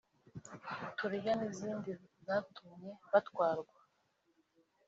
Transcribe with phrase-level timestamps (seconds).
[0.97, 1.91] “Tulia” n’izindi
[2.25, 3.77] zatumye batwarwa